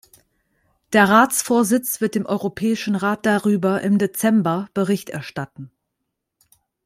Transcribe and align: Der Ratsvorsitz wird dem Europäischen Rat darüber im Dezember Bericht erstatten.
Der 0.93 1.07
Ratsvorsitz 1.09 2.01
wird 2.01 2.15
dem 2.15 2.25
Europäischen 2.25 2.95
Rat 2.95 3.23
darüber 3.27 3.81
im 3.81 3.99
Dezember 3.99 4.67
Bericht 4.73 5.11
erstatten. 5.11 5.69